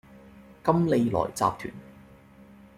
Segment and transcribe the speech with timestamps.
[0.63, 1.71] 金利來集團